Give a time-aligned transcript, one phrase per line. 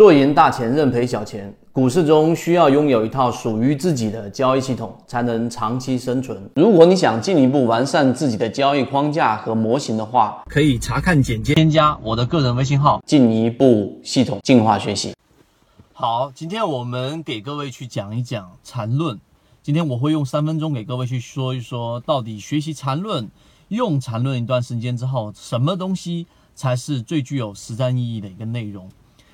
[0.00, 1.54] 若赢大钱，认赔小钱。
[1.74, 6.42] 股市中需要拥有一套属于自己的交易系统，才能长期生存。
[6.56, 15.14] 如果你想进一步完善自己的交易框架和模型的话，可以查看简介，添加我的个人微信号，进一步系统进化学习。
[15.92, 19.20] 好，今天我们给各位去讲一讲缠论。
[19.62, 23.28] 今天我会用三分钟给各位去说一说，到底学习缠论，
[23.68, 28.88] 用缠论一段时间之后，什么东西才是最具有实战意义的一个内容？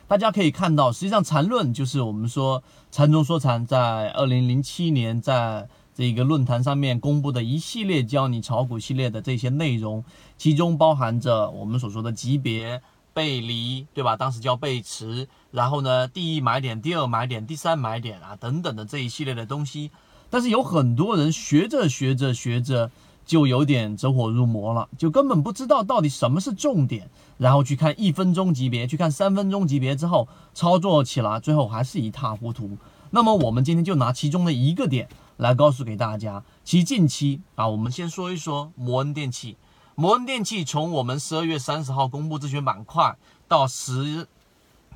[0.08, 10.04] 大家可以看到，实际上缠论就是我们说缠中说禅，在二零零七年在这个论坛上面公布的一系列教你炒股系列的这些内容，
[10.38, 12.80] 其中包含着我们所说的级别
[13.12, 14.16] 背离，对吧？
[14.16, 19.90] 当时叫背驰，然后呢，第一买点、第二买点、第三买点啊等等的这一系列的东西。
[20.30, 22.90] 但是有很多人学着学着学着。
[23.26, 32.78] 就有点走火入魔了，就根本不知道到底什么是重点，然后去看一分钟级别，去看三分钟级别之后，操作起来最后还是一塌糊涂。
[33.10, 39.56] 那么我们今天就拿其中的一个点来告诉给大家，其近期啊，我们先说一说摩恩电器。
[39.96, 43.16] 摩恩电器从我们十二月三十号公布自选板块
[43.48, 44.28] 到十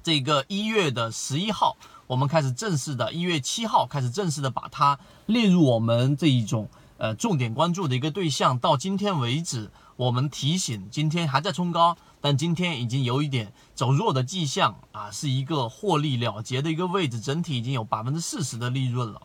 [0.02, 1.76] 这个一月的十一号，
[2.06, 6.69] 我们开始正式的，一月七号开始正式的把它列入我们这一种。
[7.00, 19.22] 呃，重点关注的一个对象，到今天为止，我们提醒今天还在冲高，但今天已经有一点走弱的迹象啊，是一个获利了结的一个位置，整体已经有百分之四十的利润了。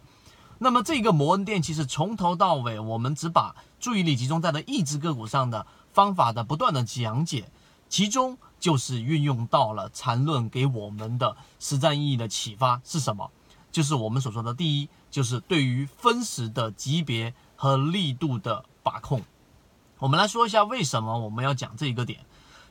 [0.58, 7.52] 那么这个摩恩电器是从头到尾，我们只把注意力集中在了一只个股上的方法的不断的讲解，
[7.90, 13.30] 其中就是运用到了缠论给我们的实战意义的启发是什么？
[13.70, 17.34] 就是我们所说的第一，就是对于分时的级别。
[17.56, 19.22] 和力度的把控，
[20.00, 22.20] 我们来说一下为什么我们要讲这一个点。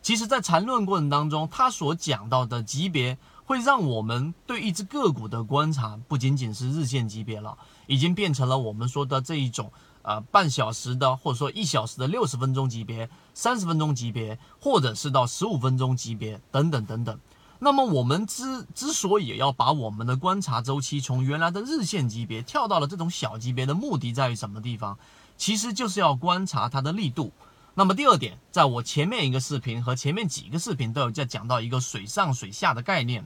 [0.02, 17.18] 其实，在缠论过程当中，他所讲到的级别，会让我们对一只个股的观察不仅仅是日线级别了，已经变成了我们说的这一种呃半小时的，或者说一小时的六十分钟级别、三十分钟级别，或者是到十五分钟级别等等等等。
[17.64, 24.98] 那么，我们之之所以要把我们的观察周期从原来的日线级别跳到了这种小级别的目的在于什么地方？
[25.38, 27.32] 其实就是要观察它的力度。
[27.72, 33.24] 那么第二点，在我前面一个视频和前面几个视频都有在讲到一个水上水下的概念，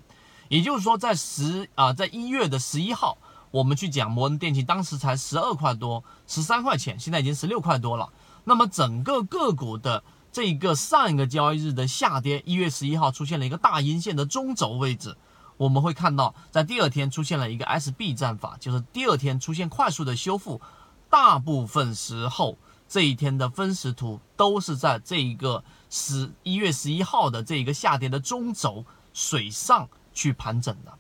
[0.49, 3.19] 也就是说，在十啊，在一月的十一号，
[3.51, 8.09] 我们去讲摩恩电器，当时才十二块多，十三块钱，现在已经十六块多了。
[8.45, 10.05] 那么整个个股的。
[10.31, 15.17] 这个上一个交易日的下跌，一月十一号出现了一个大阴线的中轴位置，
[15.57, 20.61] 我们会看到，在第二天出现了一个 SB 战法，就是第二天出现快速的修复，
[21.09, 30.97] 大部分时候这一天的分时图都是在这一个十一月十一号的这一个下跌的中轴水上去盘整的。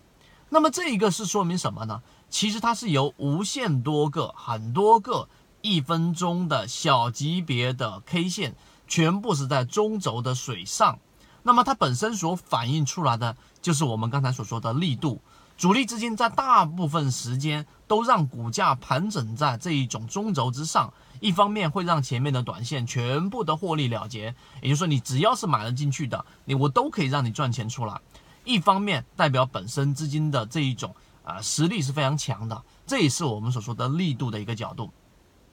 [0.49, 2.03] 那么这一个是说明什么呢？
[2.31, 5.28] 其实它是由无限多个、很多个
[5.60, 8.56] 一分钟的小级别的 K 线。
[8.88, 10.99] 全部是在中轴的水上，
[11.43, 15.21] 那么它本身所反映出来的就是我们刚才所说的力度，
[15.56, 28.00] 主力资金在大部分时间都让股价盘整在这一种中轴之上，一方面会让前面的短线全部的获利了结，也就是说你只要是买了进去的，你我都可以让你赚钱出来，
[28.44, 30.94] 一方面代表本身资金的这一种
[31.25, 34.91] 啊实力是非常强的，这也是我们所说的力度的一个角度。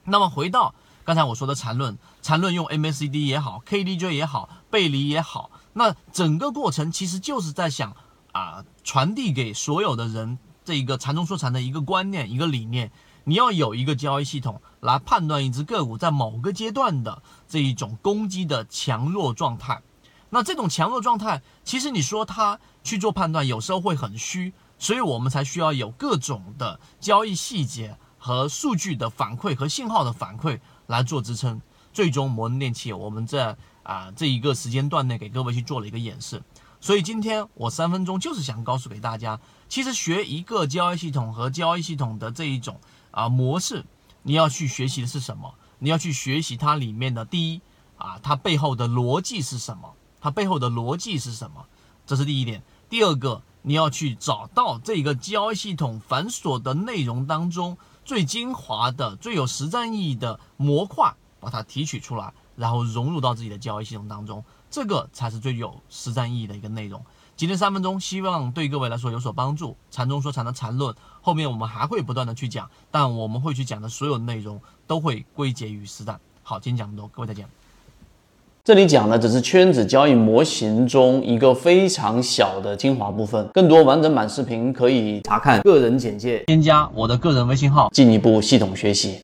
[0.06, 0.74] 那么回到。
[1.05, 7.95] 刚才我说的缠论，缠论用 MACD 也好，KDJ 也好，背离也好，那整个过程其实就是在想
[8.31, 12.91] 啊，传递给所有的人这一个缠中说禅的一个观念、一个理念。
[13.27, 19.81] 你要有一个交易系统来判断一只个股在某个阶段的这一种攻击的强弱状态。
[20.31, 30.59] 那这种强弱状态，其实你说它去做判断，有时候会很虚，所以我们才需要有各种的交易细节和数据的反馈和信号的反馈。
[30.88, 31.62] 来做支撑，
[31.94, 36.44] 最终摩恩电器，我们在啊这一个时间段内给各位去做了一个演示，
[36.79, 42.80] 所以今天我三分钟就是想告诉给大家，其实学一个交易系统和交易系统的这一种
[43.12, 43.86] 啊模式，
[44.24, 45.54] 你要去学习的是什么？
[45.80, 47.62] 你要去学习它里面的第一
[47.98, 49.94] 啊，它背后的逻辑是什么？
[50.21, 51.65] 它背后的逻辑是什么？
[52.06, 52.63] 这是第一点。
[52.89, 57.77] 第二个，你要去找到这个交易系统繁琐的内容当中。
[58.06, 67.04] 最精华的、最有实战意义的模块，把它提取出来，然后融入到自己的交易系统当中，这个才是最有实战意义的一个内容。
[67.36, 69.75] 今天三分钟，希望对各位来说有所帮助。
[69.90, 76.22] 禅中说禅的禅论，后面我们还会不断的去讲，但我们会去讲的所有内容都会归结于实战。
[76.44, 77.50] 好，今天讲这么多，各位再见。
[78.65, 83.47] 这里讲的只是圈子交易模型中一个非常小的精华部分。
[83.53, 87.91] 更多完整版视频可以查看个人简介，添加我的个人微信号。
[87.94, 89.13] 进一步系统学习。